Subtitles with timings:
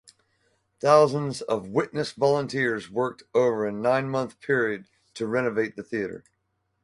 [0.79, 6.23] Thousands of Witness volunteers worked over a nine-month period to renovate the theater.